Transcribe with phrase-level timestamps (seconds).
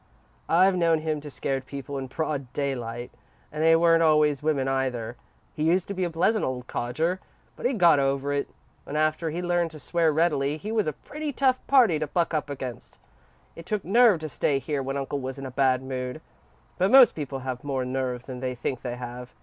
[0.49, 3.11] "I've known him to scare people in broad daylight,
[3.51, 5.15] and they weren't always women either.
[5.53, 7.19] He used to be a pleasant old codger,
[7.55, 8.49] but he got over it,
[8.87, 12.33] and after he learned to swear readily, he was a pretty tough party to buck
[12.33, 12.97] up against.
[13.55, 16.19] It took nerve to stay here when uncle was in a bad mood,
[16.79, 19.29] but most people have more nerve than they think they have.